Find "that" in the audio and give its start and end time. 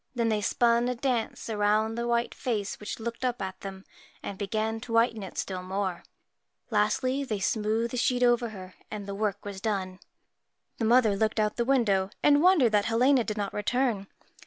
12.71-12.85